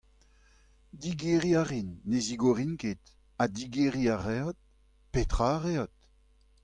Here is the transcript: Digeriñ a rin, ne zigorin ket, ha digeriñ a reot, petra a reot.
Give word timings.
Digeriñ 0.93 1.55
a 1.57 1.63
rin, 1.69 1.89
ne 2.09 2.17
zigorin 2.25 2.73
ket, 2.81 3.01
ha 3.37 3.43
digeriñ 3.55 4.09
a 4.15 4.17
reot, 4.17 4.57
petra 5.13 5.47
a 5.55 5.57
reot. 5.63 5.93